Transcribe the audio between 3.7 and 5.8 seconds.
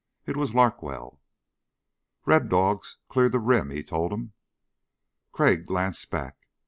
told them. Crag